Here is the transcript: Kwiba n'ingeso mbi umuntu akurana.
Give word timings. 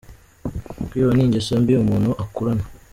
Kwiba 0.87 1.11
n'ingeso 1.13 1.51
mbi 1.61 1.73
umuntu 1.83 2.09
akurana. 2.23 2.65